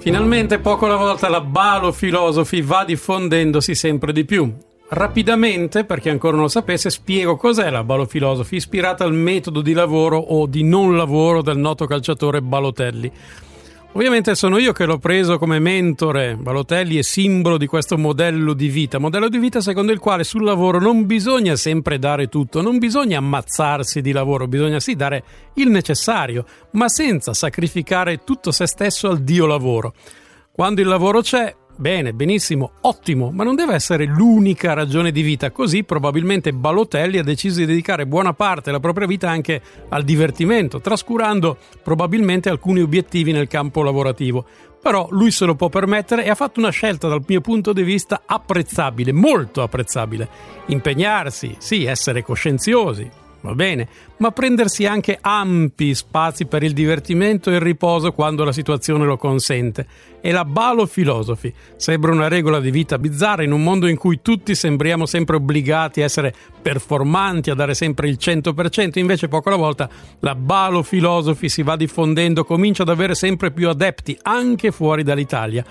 Finalmente 0.00 0.58
poco 0.60 0.86
alla 0.86 0.96
volta 0.96 1.28
la 1.28 1.42
Balo 1.42 1.92
Philosophy 1.92 2.62
va 2.62 2.84
diffondendosi 2.84 3.74
sempre 3.74 4.14
di 4.14 4.24
più. 4.24 4.50
Rapidamente, 4.88 5.84
per 5.84 6.00
chi 6.00 6.08
ancora 6.08 6.32
non 6.32 6.44
lo 6.44 6.48
sapesse, 6.48 6.88
spiego 6.88 7.36
cos'è 7.36 7.68
la 7.68 7.84
Balo 7.84 8.06
Philosophy, 8.06 8.56
ispirata 8.56 9.04
al 9.04 9.12
metodo 9.12 9.60
di 9.60 9.74
lavoro 9.74 10.16
o 10.16 10.46
di 10.46 10.64
non 10.64 10.96
lavoro 10.96 11.42
del 11.42 11.58
noto 11.58 11.84
calciatore 11.84 12.40
Balotelli. 12.40 13.12
Ovviamente 13.92 14.36
sono 14.36 14.58
io 14.58 14.72
che 14.72 14.84
l'ho 14.84 14.98
preso 14.98 15.36
come 15.36 15.58
mentore. 15.58 16.36
Balotelli 16.36 16.96
è 16.96 17.02
simbolo 17.02 17.58
di 17.58 17.66
questo 17.66 17.98
modello 17.98 18.54
di 18.54 18.68
vita, 18.68 19.00
modello 19.00 19.28
di 19.28 19.38
vita 19.38 19.60
secondo 19.60 19.90
il 19.90 19.98
quale 19.98 20.22
sul 20.22 20.44
lavoro 20.44 20.78
non 20.78 21.06
bisogna 21.06 21.56
sempre 21.56 21.98
dare 21.98 22.28
tutto, 22.28 22.62
non 22.62 22.78
bisogna 22.78 23.18
ammazzarsi 23.18 24.00
di 24.00 24.12
lavoro, 24.12 24.46
bisogna 24.46 24.78
sì 24.78 24.94
dare 24.94 25.24
il 25.54 25.70
necessario, 25.70 26.44
ma 26.72 26.88
senza 26.88 27.34
sacrificare 27.34 28.22
tutto 28.22 28.52
se 28.52 28.66
stesso 28.66 29.08
al 29.08 29.22
dio 29.22 29.44
lavoro. 29.46 29.92
Quando 30.52 30.80
il 30.80 30.86
lavoro 30.86 31.20
c'è, 31.20 31.52
Bene, 31.80 32.12
benissimo, 32.12 32.72
ottimo, 32.82 33.30
ma 33.30 33.42
non 33.42 33.54
deve 33.54 33.72
essere 33.72 34.04
l'unica 34.04 34.74
ragione 34.74 35.10
di 35.10 35.22
vita. 35.22 35.50
Così 35.50 35.82
probabilmente 35.82 36.52
Balotelli 36.52 37.16
ha 37.16 37.22
deciso 37.22 37.60
di 37.60 37.64
dedicare 37.64 38.04
buona 38.04 38.34
parte 38.34 38.64
della 38.64 38.80
propria 38.80 39.06
vita 39.06 39.30
anche 39.30 39.62
al 39.88 40.04
divertimento, 40.04 40.82
trascurando 40.82 41.56
probabilmente 41.82 42.50
alcuni 42.50 42.82
obiettivi 42.82 43.32
nel 43.32 43.48
campo 43.48 43.82
lavorativo. 43.82 44.44
Però 44.78 45.08
lui 45.10 45.30
se 45.30 45.46
lo 45.46 45.54
può 45.54 45.70
permettere 45.70 46.22
e 46.26 46.28
ha 46.28 46.34
fatto 46.34 46.60
una 46.60 46.68
scelta 46.68 47.08
dal 47.08 47.24
mio 47.26 47.40
punto 47.40 47.72
di 47.72 47.82
vista 47.82 48.24
apprezzabile, 48.26 49.12
molto 49.12 49.62
apprezzabile. 49.62 50.28
Impegnarsi, 50.66 51.56
sì, 51.56 51.86
essere 51.86 52.22
coscienziosi, 52.22 53.10
va 53.40 53.54
bene, 53.54 53.88
ma 54.18 54.30
prendersi 54.30 54.86
anche 54.86 55.18
ampi 55.20 55.94
spazi 55.94 56.46
per 56.46 56.62
il 56.62 56.72
divertimento 56.72 57.50
e 57.50 57.54
il 57.54 57.60
riposo 57.60 58.12
quando 58.12 58.44
la 58.44 58.52
situazione 58.52 59.04
lo 59.04 59.16
consente. 59.16 59.86
È 60.20 60.30
la 60.30 60.44
Balo 60.44 60.86
Philosophy. 60.86 61.52
Sembra 61.76 62.12
una 62.12 62.28
regola 62.28 62.60
di 62.60 62.70
vita 62.70 62.98
bizzarra 62.98 63.42
in 63.42 63.52
un 63.52 63.62
mondo 63.62 63.86
in 63.86 63.96
cui 63.96 64.20
tutti 64.20 64.54
sembriamo 64.54 65.06
sempre 65.06 65.36
obbligati 65.36 66.02
a 66.02 66.04
essere 66.04 66.34
performanti, 66.60 67.50
a 67.50 67.54
dare 67.54 67.74
sempre 67.74 68.08
il 68.08 68.18
100%, 68.20 68.98
invece 68.98 69.28
poco 69.28 69.48
alla 69.48 69.56
volta 69.56 69.88
la 70.20 70.34
Balo 70.34 70.82
Philosophy 70.82 71.48
si 71.48 71.62
va 71.62 71.76
diffondendo, 71.76 72.44
comincia 72.44 72.82
ad 72.82 72.90
avere 72.90 73.14
sempre 73.14 73.50
più 73.50 73.68
adepti 73.68 74.18
anche 74.22 74.70
fuori 74.70 75.02
dall'Italia. 75.02 75.64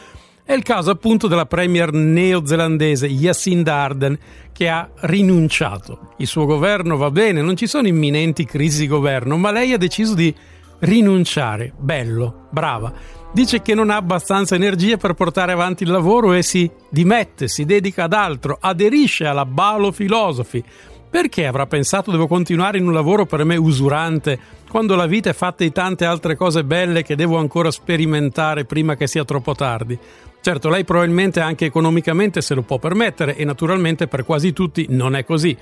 È 0.49 0.53
il 0.53 0.63
caso 0.63 0.89
appunto 0.89 1.27
della 1.27 1.45
premier 1.45 1.93
neozelandese 1.93 3.07
Jacinda 3.07 3.75
Ardern 3.75 4.17
che 4.51 4.67
ha 4.67 4.89
rinunciato. 5.01 6.13
Il 6.17 6.25
suo 6.25 6.47
governo 6.47 6.97
va 6.97 7.11
bene, 7.11 7.43
non 7.43 7.55
ci 7.55 7.67
sono 7.67 7.85
imminenti 7.85 8.45
crisi 8.45 8.79
di 8.79 8.87
governo, 8.87 9.37
ma 9.37 9.51
lei 9.51 9.73
ha 9.73 9.77
deciso 9.77 10.15
di 10.15 10.33
rinunciare. 10.79 11.71
Bello, 11.77 12.47
brava. 12.49 12.91
Dice 13.31 13.61
che 13.61 13.75
non 13.75 13.91
ha 13.91 13.97
abbastanza 13.97 14.55
energia 14.55 14.97
per 14.97 15.13
portare 15.13 15.51
avanti 15.51 15.83
il 15.83 15.91
lavoro 15.91 16.33
e 16.33 16.41
si 16.41 16.67
dimette, 16.89 17.47
si 17.47 17.63
dedica 17.63 18.05
ad 18.05 18.13
altro, 18.13 18.57
aderisce 18.59 19.27
alla 19.27 19.45
Balo 19.45 19.91
Philosophy. 19.91 20.63
Perché 21.09 21.47
avrà 21.47 21.65
pensato 21.65 22.11
devo 22.11 22.27
continuare 22.27 22.77
in 22.77 22.85
un 22.85 22.93
lavoro 22.93 23.25
per 23.25 23.43
me 23.43 23.55
usurante 23.55 24.39
quando 24.69 24.95
la 24.95 25.07
vita 25.07 25.31
è 25.31 25.33
fatta 25.33 25.63
di 25.63 25.71
tante 25.71 26.05
altre 26.05 26.35
cose 26.35 26.63
belle 26.63 27.01
che 27.01 27.15
devo 27.15 27.37
ancora 27.37 27.71
sperimentare 27.71 28.65
prima 28.65 28.95
che 28.95 29.07
sia 29.07 29.25
troppo 29.25 29.55
tardi? 29.55 29.97
Certo, 30.41 30.69
lei 30.69 30.83
probabilmente 30.85 31.39
anche 31.39 31.65
economicamente 31.65 32.41
se 32.41 32.53
lo 32.53 32.61
può 32.61 32.77
permettere 32.77 33.35
e 33.35 33.43
naturalmente 33.43 34.07
per 34.07 34.23
quasi 34.23 34.53
tutti 34.53 34.85
non 34.89 35.15
è 35.15 35.25
così. 35.25 35.57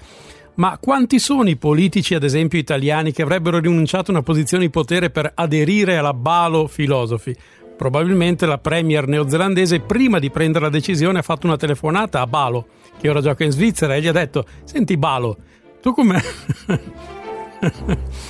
Ma 0.56 0.78
quanti 0.82 1.20
sono 1.20 1.48
i 1.50 1.56
politici, 1.56 2.16
ad 2.16 2.24
esempio 2.24 2.60
italiani, 2.60 3.12
che 3.12 3.22
avrebbero 3.22 3.60
rinunciato 3.60 4.12
a 4.12 4.16
una 4.16 4.24
posizione 4.24 4.66
di 4.66 4.70
potere 4.70 5.10
per 5.10 5.32
aderire 5.34 5.98
alla 5.98 6.14
Balo 6.14 6.68
Philosophy? 6.68 7.36
Probabilmente 7.78 8.46
la 8.46 8.58
premier 8.58 9.08
neozelandese, 9.08 9.82
prima 9.82 10.20
di 10.20 10.32
prendere 10.32 10.66
la 10.66 10.72
decisione, 10.72 11.20
ha 11.20 11.22
fatto 11.22 11.46
una 11.46 11.58
telefonata 11.58 12.22
a 12.22 12.28
Balo, 12.28 12.68
che 13.00 13.08
ora 13.08 13.22
gioca 13.22 13.44
in 13.44 13.52
Svizzera, 13.52 13.96
e 13.96 14.02
gli 14.02 14.08
ha 14.08 14.12
detto: 14.12 14.46
Senti, 14.64 14.98
Balo, 14.98 15.38
tu 15.80 15.94
come. 15.94 16.22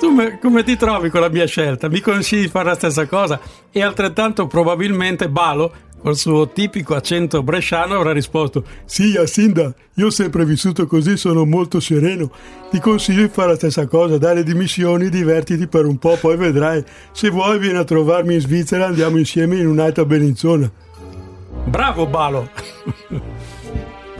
Tu 0.00 0.08
me, 0.08 0.38
come 0.38 0.62
ti 0.62 0.78
trovi 0.78 1.10
con 1.10 1.20
la 1.20 1.28
mia 1.28 1.44
scelta? 1.44 1.90
Mi 1.90 2.00
consigli 2.00 2.44
di 2.44 2.48
fare 2.48 2.70
la 2.70 2.74
stessa 2.74 3.06
cosa? 3.06 3.38
E 3.70 3.82
altrettanto 3.82 4.46
probabilmente 4.46 5.28
Balo, 5.28 5.70
col 6.02 6.16
suo 6.16 6.48
tipico 6.48 6.94
accento 6.94 7.42
bresciano, 7.42 7.94
avrà 7.94 8.12
risposto: 8.12 8.64
Sì, 8.84 9.16
Asinda, 9.16 9.72
io 9.94 10.06
ho 10.06 10.10
sempre 10.10 10.44
vissuto 10.44 10.86
così, 10.86 11.16
sono 11.16 11.44
molto 11.44 11.80
sereno. 11.80 12.30
Ti 12.70 12.80
consiglio 12.80 13.22
di 13.22 13.28
fare 13.28 13.50
la 13.50 13.56
stessa 13.56 13.86
cosa, 13.86 14.18
dare 14.18 14.42
dimissioni, 14.42 15.08
divertiti 15.08 15.66
per 15.66 15.86
un 15.86 15.98
po', 15.98 16.16
poi 16.20 16.36
vedrai. 16.36 16.84
Se 17.12 17.30
vuoi, 17.30 17.58
vieni 17.58 17.78
a 17.78 17.84
trovarmi 17.84 18.34
in 18.34 18.40
Svizzera, 18.40 18.86
andiamo 18.86 19.18
insieme 19.18 19.56
in 19.56 19.66
un'altra 19.66 20.04
Bellinzona. 20.04 20.70
Bravo, 21.64 22.06
Balo! 22.06 22.50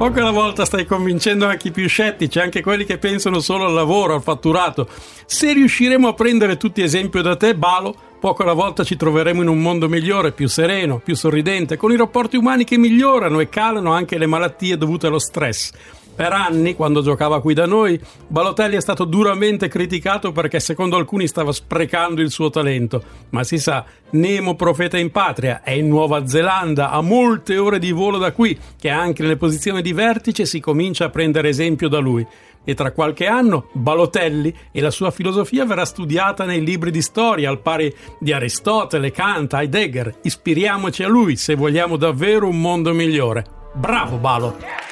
Poco 0.00 0.18
alla 0.18 0.30
volta 0.30 0.64
stai 0.64 0.86
convincendo 0.86 1.44
anche 1.44 1.68
i 1.68 1.72
più 1.72 1.86
scettici, 1.86 2.38
anche 2.38 2.62
quelli 2.62 2.86
che 2.86 2.96
pensano 2.96 3.40
solo 3.40 3.66
al 3.66 3.74
lavoro, 3.74 4.14
al 4.14 4.22
fatturato. 4.22 4.88
Se 5.26 5.52
riusciremo 5.52 6.08
a 6.08 6.14
prendere 6.14 6.56
tutti 6.56 6.80
esempio 6.80 7.20
da 7.20 7.36
te, 7.36 7.54
Balo, 7.54 7.94
poco 8.20 8.42
alla 8.42 8.52
volta 8.52 8.84
ci 8.84 8.96
troveremo 8.96 9.42
in 9.42 9.48
un 9.48 9.60
mondo 9.60 9.88
migliore, 9.88 10.30
più 10.30 10.46
sereno, 10.46 10.98
più 10.98 11.16
sorridente, 11.16 11.76
con 11.76 11.90
i 11.90 11.96
rapporti 11.96 12.36
umani 12.36 12.64
che 12.64 12.76
migliorano 12.76 13.40
e 13.40 13.48
calano 13.48 13.92
anche 13.92 14.18
le 14.18 14.26
malattie 14.26 14.76
dovute 14.76 15.08
allo 15.08 15.18
stress. 15.18 15.72
Per 16.20 16.34
anni, 16.34 16.74
quando 16.74 17.00
giocava 17.00 17.40
qui 17.40 17.54
da 17.54 17.64
noi, 17.64 17.98
Balotelli 18.28 18.76
è 18.76 18.80
stato 18.82 19.06
duramente 19.06 19.68
criticato 19.68 20.32
perché 20.32 20.60
secondo 20.60 20.96
alcuni 20.96 21.26
stava 21.26 21.50
sprecando 21.50 22.20
il 22.20 22.30
suo 22.30 22.50
talento. 22.50 23.02
Ma 23.30 23.42
si 23.42 23.56
sa, 23.56 23.86
Nemo 24.10 24.54
profeta 24.54 24.98
in 24.98 25.10
patria, 25.12 25.62
è 25.62 25.70
in 25.70 25.88
Nuova 25.88 26.26
Zelanda, 26.26 26.90
a 26.90 27.00
molte 27.00 27.56
ore 27.56 27.78
di 27.78 27.90
volo 27.90 28.18
da 28.18 28.32
qui, 28.32 28.58
che 28.78 28.90
anche 28.90 29.22
nelle 29.22 29.38
posizioni 29.38 29.80
di 29.80 29.94
vertice 29.94 30.44
si 30.44 30.60
comincia 30.60 31.06
a 31.06 31.08
prendere 31.08 31.48
esempio 31.48 31.88
da 31.88 32.00
lui. 32.00 32.26
E 32.64 32.74
tra 32.74 32.92
qualche 32.92 33.26
anno 33.26 33.70
Balotelli 33.72 34.54
e 34.72 34.82
la 34.82 34.90
sua 34.90 35.10
filosofia 35.10 35.64
verrà 35.64 35.86
studiata 35.86 36.44
nei 36.44 36.62
libri 36.62 36.90
di 36.90 37.00
storia 37.00 37.48
al 37.48 37.62
pari 37.62 37.90
di 38.18 38.34
Aristotele, 38.34 39.10
Kant, 39.10 39.54
Heidegger. 39.54 40.18
Ispiriamoci 40.24 41.02
a 41.02 41.08
lui 41.08 41.36
se 41.36 41.54
vogliamo 41.54 41.96
davvero 41.96 42.46
un 42.46 42.60
mondo 42.60 42.92
migliore. 42.92 43.42
Bravo 43.72 44.18
Balo! 44.18 44.89